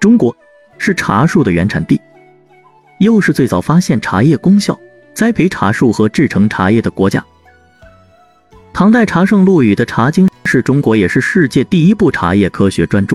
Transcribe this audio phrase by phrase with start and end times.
[0.00, 0.34] 中国
[0.78, 2.00] 是茶树的原产地，
[3.00, 4.76] 又是最早发现茶叶功效、
[5.12, 7.22] 栽培茶树和制成茶叶的国家。
[8.72, 13.14] 唐代茶圣陆羽的《茶经》是中国也是世界第一部茶叶科学专著，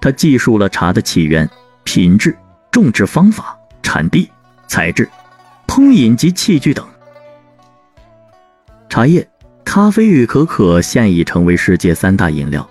[0.00, 1.50] 它记述了茶的起源、
[1.82, 2.36] 品质、
[2.70, 4.30] 种植方法、产地、
[4.68, 5.08] 材质、
[5.66, 6.86] 烹饮及器具等。
[8.88, 9.28] 茶叶、
[9.64, 12.68] 咖啡与可可现已成为世界三大饮料。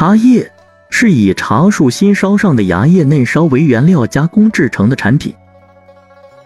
[0.00, 0.50] 茶叶
[0.88, 5.34] 是以茶树新梢上的芽叶嫩梢为原料加工制成的产品。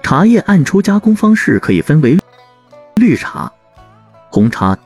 [0.03, 2.19] 茶叶按出加工方式可以分为
[2.97, 3.53] 绿茶、
[4.29, 4.77] 红茶、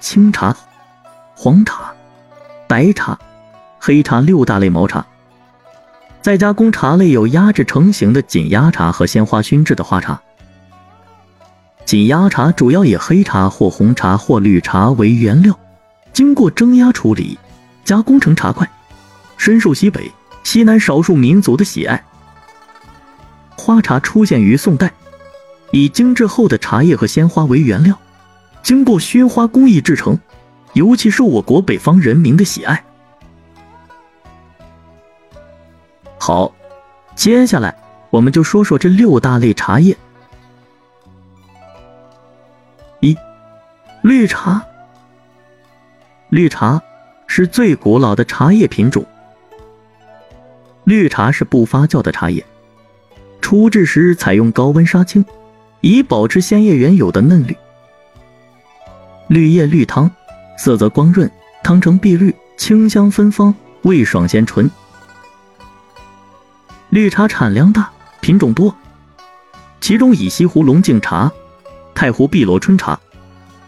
[0.00, 0.52] 青茶、
[1.36, 1.94] 黄茶、
[2.66, 3.16] 白茶、
[3.78, 5.06] 黑茶六大类毛茶。
[6.20, 10.20] 再加工茶类有压制成型的紧压茶和鲜花熏制的花茶。
[11.84, 15.56] 紧压茶主要以黑茶或红茶或绿茶为原料，
[16.12, 17.38] 经过蒸压处理。
[17.84, 18.68] 加工成茶块，
[19.36, 20.10] 深受西北、
[20.44, 22.04] 西南少数民族的喜爱。
[23.56, 24.92] 花茶出现于宋代，
[25.70, 27.96] 以精制后的茶叶和鲜花为原料，
[28.62, 30.18] 经过熏花工艺制成，
[30.72, 32.84] 尤其受我国北方人民的喜爱。
[36.18, 36.52] 好，
[37.14, 37.76] 接下来
[38.10, 39.96] 我们就说说这六大类茶叶。
[43.00, 43.16] 一、
[44.02, 44.64] 绿茶，
[46.30, 46.80] 绿茶。
[47.34, 49.02] 是最古老的茶叶品种。
[50.84, 52.44] 绿茶是不发酵的茶叶，
[53.40, 55.24] 初制时采用高温杀青，
[55.80, 57.56] 以保持鲜叶原有的嫩绿。
[59.28, 60.10] 绿叶绿汤，
[60.58, 61.30] 色泽光润，
[61.64, 64.70] 汤呈碧绿，清香芬芳，味爽鲜醇。
[66.90, 68.76] 绿茶产量大，品种多，
[69.80, 71.32] 其中以西湖龙井茶、
[71.94, 73.00] 太湖碧螺春茶、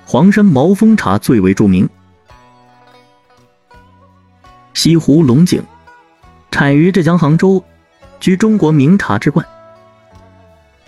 [0.05, 1.89] 黄山毛峰茶最为著名。
[4.75, 5.63] 西湖龙井
[6.51, 7.65] 产于浙江杭州，
[8.21, 9.47] 居中国名茶之冠。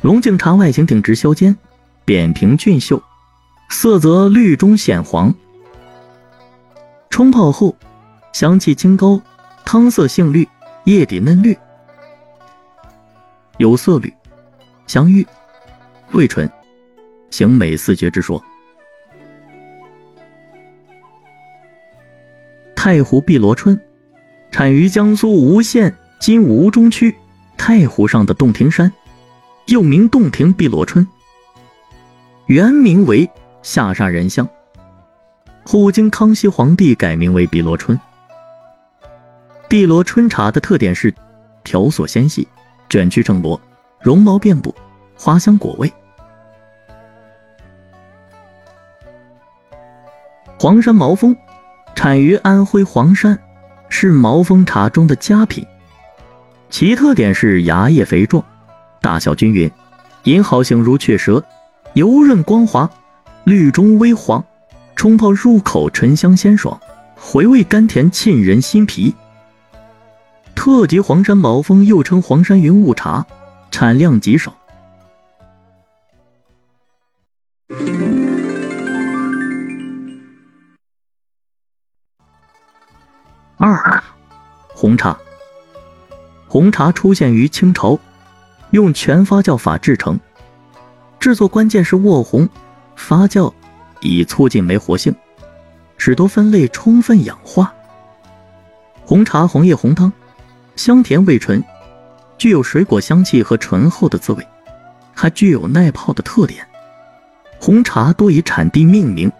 [0.02, 1.56] 龙井茶外形挺直削尖，
[2.04, 3.02] 扁平俊秀，
[3.70, 5.34] 色泽绿中显黄。
[7.08, 7.74] 冲泡后，
[8.32, 9.20] 香气清高，
[9.64, 10.46] 汤色杏绿，
[10.84, 11.56] 叶底嫩绿，
[13.56, 14.12] 有色绿、
[14.86, 15.26] 香郁、
[16.12, 16.50] 味醇，
[17.30, 18.42] 形美四绝之说。
[22.86, 23.76] 太湖碧螺春，
[24.52, 27.12] 产于江苏吴县今吴中区
[27.58, 28.92] 太湖上的洞庭山，
[29.66, 31.04] 又名洞庭碧螺春，
[32.46, 33.28] 原名为
[33.60, 34.48] 下沙人香，
[35.64, 37.98] 后经康熙皇帝改名为碧螺春。
[39.68, 41.12] 碧螺春茶的特点是
[41.64, 42.46] 条索纤细，
[42.88, 43.60] 卷曲成罗，
[44.00, 44.72] 绒毛遍布，
[45.16, 45.92] 花香果味。
[50.60, 51.36] 黄山毛峰。
[51.96, 53.36] 产于安徽黄山，
[53.88, 55.66] 是毛峰茶中的佳品。
[56.68, 58.44] 其特点是芽叶肥壮，
[59.00, 59.68] 大小均匀，
[60.24, 61.42] 银毫形如雀舌，
[61.94, 62.88] 油润光滑，
[63.44, 64.44] 绿中微黄，
[64.94, 66.78] 冲泡入口醇香鲜爽，
[67.16, 69.14] 回味甘甜沁人心脾。
[70.54, 73.24] 特级黄山毛峰又称黄山云雾茶，
[73.70, 74.54] 产量极少。
[86.56, 87.98] 红茶出现于清朝，
[88.70, 90.18] 用全发酵法制成，
[91.20, 92.48] 制作关键是渥红、
[92.96, 93.52] 发酵，
[94.00, 95.14] 以促进酶活性，
[95.98, 97.74] 使多酚类充分氧化。
[99.04, 100.10] 红茶红叶红汤，
[100.76, 101.62] 香甜味醇，
[102.38, 104.42] 具有水果香气和醇厚的滋味，
[105.12, 106.66] 还具有耐泡的特点。
[107.60, 109.30] 红茶多以产地命名，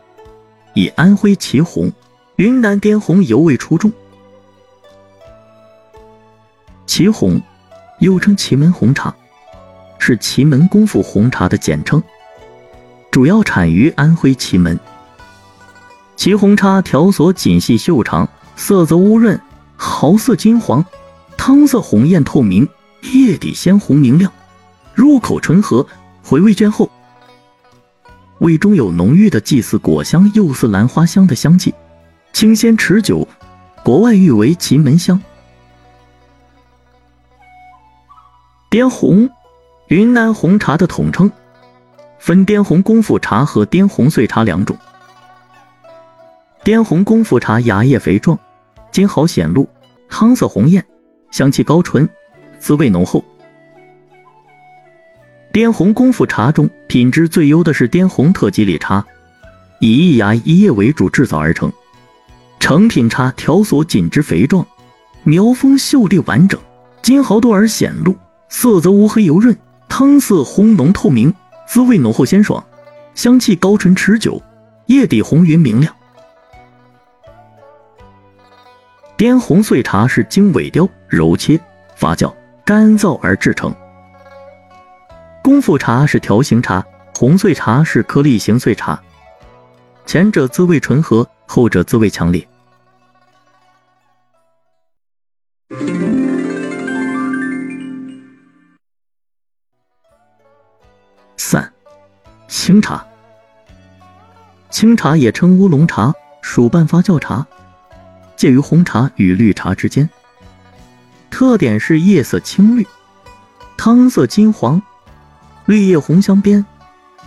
[0.74, 1.90] 以安徽祁红、
[2.36, 3.90] 云南滇红尤为出众。
[6.86, 7.40] 祁红，
[7.98, 9.14] 又称祁门红茶，
[9.98, 12.02] 是祁门功夫红茶的简称，
[13.10, 14.78] 主要产于安徽祁门。
[16.16, 19.38] 祁红茶条索紧细秀长，色泽乌润，
[19.76, 20.84] 毫色金黄，
[21.36, 22.66] 汤色红艳透明，
[23.12, 24.32] 叶底鲜红明亮，
[24.94, 25.86] 入口醇和，
[26.22, 26.90] 回味醇厚，
[28.38, 31.74] 味中有浓郁的既似果香又似兰花香的香气，
[32.32, 33.26] 清鲜持久，
[33.84, 35.20] 国外誉为祁门香。
[38.76, 39.30] 滇红，
[39.88, 41.32] 云南红茶的统称，
[42.18, 44.76] 分滇红功夫茶和滇红碎茶两种。
[46.62, 48.38] 滇红功夫茶芽叶肥壮，
[48.92, 49.66] 金毫显露，
[50.10, 50.84] 汤色红艳，
[51.30, 52.06] 香气高醇，
[52.58, 53.24] 滋味浓厚。
[55.54, 59.02] 滇红功夫茶中品质最优的是滇红特级李茶，
[59.80, 61.72] 以一芽一叶为主制造而成，
[62.60, 64.66] 成品茶条索紧致肥壮，
[65.22, 66.60] 苗峰秀丽完整，
[67.00, 68.14] 金毫多而显露，
[68.48, 69.56] 色泽乌黑油润，
[69.88, 71.34] 汤色红浓透明，
[71.66, 72.64] 滋味浓厚鲜爽，
[73.14, 74.40] 香气高醇持久，
[74.86, 75.92] 叶底红匀明亮。
[79.16, 81.58] 滇红碎茶是经萎雕、揉切、
[81.96, 82.32] 发酵、
[82.64, 83.74] 干燥而制成。
[85.42, 86.84] 功夫茶是条形茶，
[87.16, 89.00] 红碎茶是颗粒型碎茶，
[90.04, 92.46] 前者滋味醇和，后者滋味强烈。
[102.48, 103.06] 清茶。
[104.70, 106.12] 清茶也称乌龙茶，
[106.42, 107.46] 属半发酵茶，
[108.36, 110.08] 介于红茶与绿茶之间。
[111.30, 112.86] 特点是叶色青绿，
[113.76, 114.80] 汤色金黄。
[115.66, 116.64] 绿叶红镶边，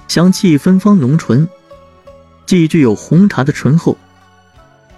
[0.07, 1.47] 香气芬芳浓醇，
[2.45, 3.97] 既具有红茶的醇厚，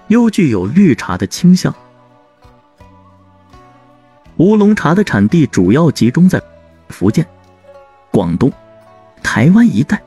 [0.07, 1.73] 又具有绿茶的清香。
[4.37, 6.41] 乌龙茶的产地主要集中在
[6.89, 7.25] 福建、
[8.11, 8.51] 广东、
[9.23, 10.01] 台湾一带，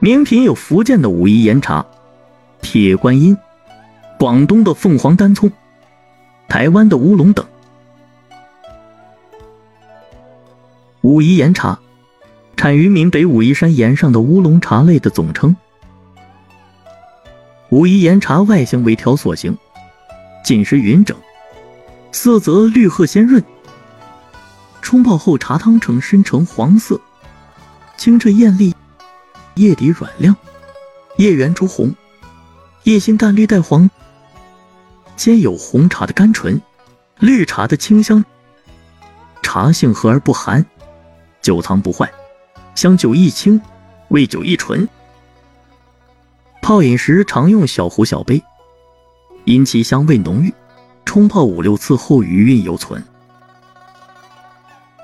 [0.00, 1.84] 名品有福建的武夷岩茶、
[2.60, 3.36] 铁观音、
[4.18, 5.50] 广东的凤凰单葱、
[6.48, 7.44] 台湾的乌龙等。
[11.02, 11.78] 武夷岩茶。
[12.56, 15.54] 产于闽北武夷山岩上的乌龙茶类的总称。
[17.68, 19.56] 武夷岩茶外形为条索形，
[20.42, 21.16] 紧实匀整，
[22.10, 23.40] 色泽绿褐鲜润。
[24.82, 27.00] 冲泡后茶汤呈深橙黄色，
[27.96, 28.74] 清澈艳丽，
[29.58, 30.36] 叶底软亮，
[31.16, 31.92] 叶缘朱红，
[32.84, 33.90] 叶心淡绿带黄，
[35.16, 36.62] 兼有红茶的甘醇，
[37.18, 38.24] 绿茶的清香。
[39.42, 40.64] 茶性和而不寒，
[41.42, 42.08] 久藏不坏。
[42.76, 43.60] 香酒益清，
[44.10, 44.88] 味酒益醇。
[46.62, 48.40] 泡饮时常用小壶小杯，
[49.44, 50.54] 因其香味浓郁，
[51.04, 53.02] 冲泡五六次后余韵犹存。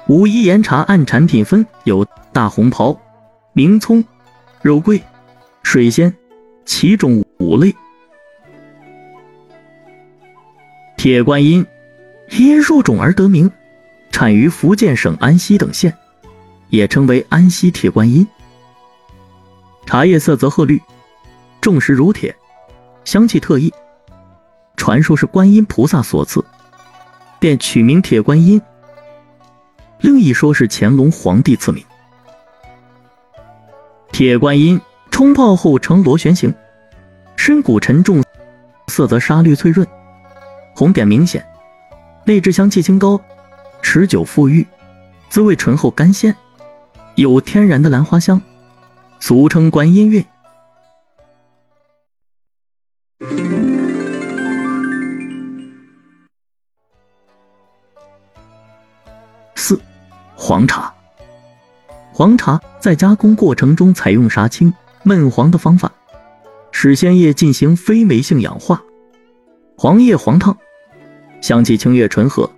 [0.06, 2.96] 武夷岩茶按产品分有大红袍、
[3.52, 4.04] 明葱、
[4.64, 4.98] 肉桂、
[5.62, 6.16] 水仙，
[6.64, 7.76] 其中五类。
[10.96, 11.66] 铁观音
[12.30, 13.52] 因入种而得名，
[14.10, 15.94] 产于福建省安溪等县。
[16.70, 18.26] 也称为安溪铁观音，
[19.84, 20.80] 茶叶色泽褐绿，
[21.60, 22.34] 重实如铁，
[23.04, 23.70] 香气特异，
[24.78, 26.42] 传说是观音菩萨所赐，
[27.38, 28.58] 便取名铁观音。
[30.00, 31.84] 另一说是乾隆皇帝赐名。
[34.14, 34.80] 铁观音
[35.10, 36.54] 冲泡后呈螺旋形，
[37.34, 38.22] 深谷沉重，
[38.86, 39.84] 色泽沙绿翠润，
[40.72, 41.44] 红点明显，
[42.24, 43.20] 内质香气清高，
[43.82, 44.64] 持久馥郁，
[45.28, 46.32] 滋味醇厚甘鲜。
[47.16, 48.40] 有天然的兰花香，
[49.18, 50.24] 俗称观音韵。
[59.56, 59.76] 四、
[60.36, 60.93] 黄茶。
[62.16, 64.72] 黄茶在加工过程中采用杀青、
[65.04, 65.90] 焖黄的方法，
[66.70, 68.80] 使鲜叶进行非酶性氧化，
[69.76, 70.56] 黄叶黄烫，
[71.40, 72.48] 香气清越醇和。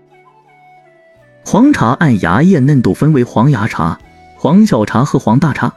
[1.42, 3.98] 黄茶按芽叶嫩度分为黄芽茶。
[4.38, 5.72] 黄小茶和黄大茶，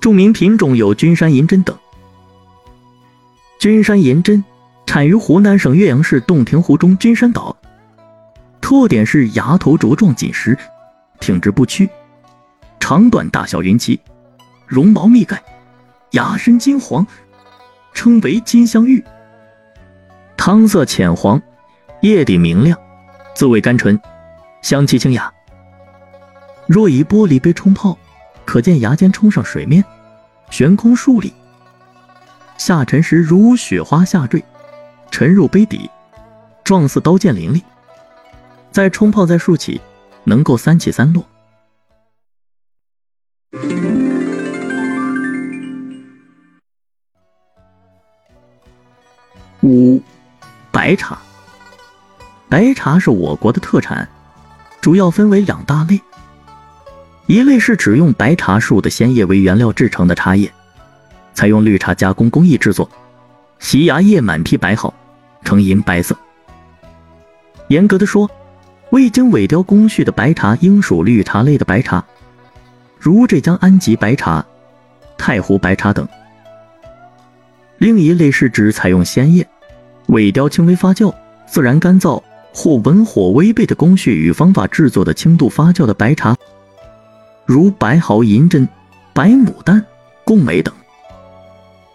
[0.00, 1.74] 著名品种有君山银针等。
[3.60, 4.44] 君山银针
[4.84, 7.56] 产于湖南省岳阳市洞庭湖中君山岛，
[8.60, 10.58] 特点是芽头茁壮紧实，
[11.20, 11.88] 挺直不屈，
[12.90, 14.00] 长短大小匀齐，
[14.66, 15.40] 绒毛密盖，
[16.10, 17.06] 芽深金黄，
[17.94, 19.04] 称为金镶玉。
[20.36, 21.40] 汤色浅黄，
[22.00, 22.76] 叶底明亮，
[23.32, 23.96] 滋味甘醇，
[24.60, 25.32] 香气清雅。
[26.66, 27.96] 若以玻璃杯冲泡，
[28.44, 29.84] 可见芽尖冲上水面，
[30.50, 31.32] 悬空数里，
[32.58, 34.42] 下沉时如雪花下坠，
[35.12, 35.88] 沉入杯底，
[36.64, 37.62] 状似刀剑凌厉。
[38.72, 39.80] 再冲泡再竖起，
[40.24, 41.24] 能够三起三落。
[50.90, 51.16] 白茶。
[52.48, 54.08] 白茶是我国的特产，
[54.80, 56.00] 主要分为两大类。
[57.28, 60.52] 一类是只用白茶树的鲜叶为原料制成的茶叶，
[61.32, 62.90] 采用绿茶加工工艺制作，
[63.60, 64.92] 其芽叶满披白毫，
[65.44, 66.16] 呈银白色。
[67.68, 68.28] 严格的说，
[68.90, 72.04] 未经萎雕工序的白茶应属绿茶类的白茶，
[72.98, 74.44] 如浙江安吉白茶、
[75.16, 76.08] 太湖白茶等。
[77.78, 79.48] 另一类是指采用鲜叶、
[80.10, 81.14] 萎雕轻微发酵、
[81.46, 82.20] 自然干燥
[82.52, 86.36] 或文火微焙的工序与方法制作的轻度发酵的白茶。
[87.46, 88.68] 如白毫银针、
[89.12, 89.84] 白牡丹、
[90.24, 90.74] 贡梅等。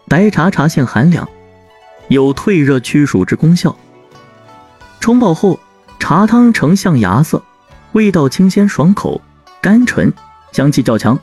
[0.08, 1.28] 白茶茶性寒凉，
[2.08, 3.76] 有退热驱暑之功效。
[5.02, 5.60] 冲泡后，
[6.00, 7.42] 茶汤呈象牙色，
[7.92, 9.20] 味道清鲜爽口、
[9.62, 10.12] 甘醇，
[10.54, 11.20] 香气较强。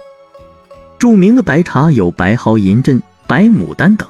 [0.99, 4.06] 著名的白茶有白毫银针、白牡丹等。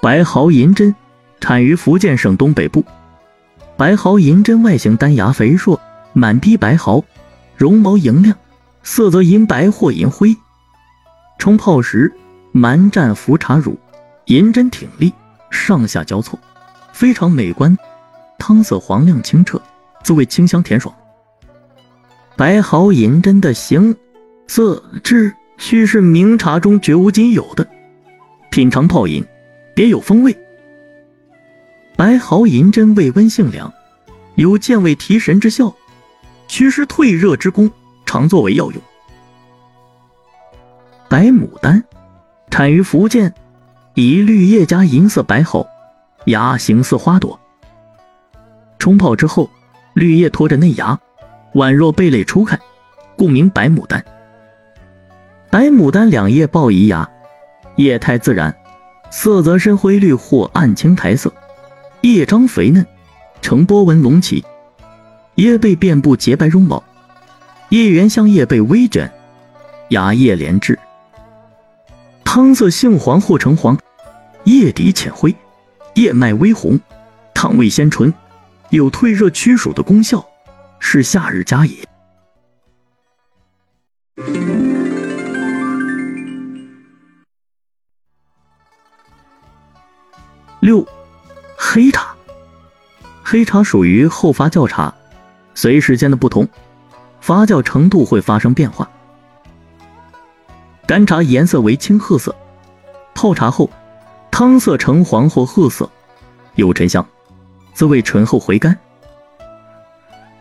[0.00, 0.94] 白毫银针
[1.40, 2.84] 产于福建省东北部。
[3.76, 5.80] 白毫银针外形单芽肥硕，
[6.12, 7.04] 满滴白毫，
[7.56, 8.36] 绒毛莹亮，
[8.82, 10.36] 色泽银白或银灰。
[11.38, 12.12] 冲泡时，
[12.52, 13.78] 蛮蘸浮茶乳，
[14.26, 15.12] 银针挺立，
[15.50, 16.38] 上下交错，
[16.92, 17.76] 非常美观。
[18.38, 19.60] 汤色黄亮清澈，
[20.02, 20.94] 滋味清香甜爽。
[22.36, 23.96] 白毫银针的形、
[24.46, 27.66] 色、质，须是名茶中绝无仅有的。
[28.50, 29.24] 品尝泡饮，
[29.78, 30.36] 别有风味。
[31.96, 33.72] 白毫银针味温性凉，
[34.34, 35.72] 有健胃提神之效，
[36.48, 37.70] 祛湿退热之功，
[38.04, 38.82] 常作为药用。
[41.08, 41.80] 白牡丹
[42.50, 43.32] 产于福建，
[43.94, 45.64] 以绿叶加银色白毫，
[46.24, 47.38] 芽形似花朵。
[48.80, 49.48] 冲泡之后，
[49.94, 50.98] 绿叶托着嫩芽，
[51.54, 52.58] 宛若蓓蕾初开，
[53.16, 54.04] 故名白牡丹。
[55.50, 57.08] 白牡丹两叶抱一芽，
[57.76, 58.52] 叶态自然，
[59.10, 61.32] 色泽深灰绿或暗青苔色。
[62.02, 62.86] 叶张肥嫩，
[63.42, 64.44] 呈波纹隆起，
[65.34, 66.82] 叶背遍布洁白绒毛，
[67.70, 69.10] 叶缘向叶背微卷，
[69.88, 70.78] 芽叶连枝，
[72.24, 73.76] 汤色杏黄或橙黄，
[74.44, 75.34] 叶底浅灰，
[75.94, 76.78] 叶脉微红，
[77.34, 78.14] 汤味鲜醇，
[78.70, 80.24] 有退热驱暑的功效，
[80.78, 81.87] 是夏日佳饮。
[93.30, 94.94] 黑茶属于后发酵茶，
[95.54, 96.48] 随时间的不同，
[97.20, 98.90] 发酵程度会发生变化。
[100.86, 102.34] 干茶颜色为青褐色，
[103.14, 103.68] 泡茶后
[104.30, 105.86] 汤色橙黄或褐色，
[106.54, 107.06] 有沉香，
[107.74, 108.74] 滋味醇厚回甘。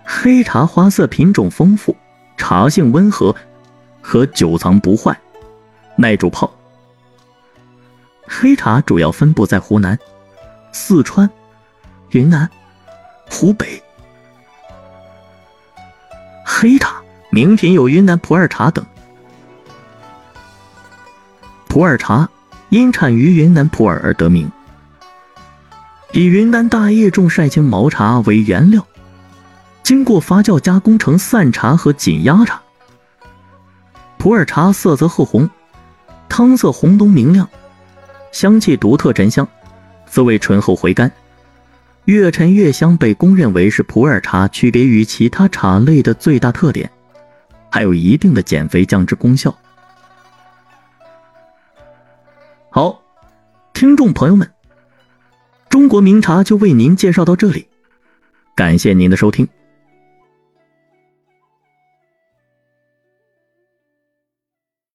[0.05, 1.93] 黑茶花色品种丰富，
[2.37, 3.35] 茶性温和，
[4.01, 5.19] 可久藏不坏，
[5.97, 6.49] 耐煮泡。
[8.25, 9.99] 黑茶主要分布在湖南。
[10.71, 11.29] 四川、
[12.11, 12.49] 云南、
[13.29, 13.81] 湖北，
[16.43, 18.83] 黑茶名品有云南普洱茶等。
[21.67, 22.27] 普洱茶
[22.69, 24.51] 因产于云南普洱而得名，
[26.13, 28.85] 以云南大叶种晒青毛茶为原料，
[29.83, 32.59] 经过发酵加工成散茶和紧压茶。
[34.17, 35.47] 普洱茶色泽褐红，
[36.27, 37.47] 汤色红浓明亮，
[38.31, 39.47] 香气独特沉香。
[40.07, 41.11] 滋味醇厚回甘，
[42.07, 46.89] 越陈越香，被公认为是普洱茶区别于其他茶类的最大特点，
[47.69, 49.53] 还有一定的减肥降脂功效。
[52.69, 53.03] 好，
[53.73, 54.49] 听众朋友们，
[55.67, 57.67] 中国名茶就为您介绍到这里，
[58.55, 59.45] 感谢您的收听。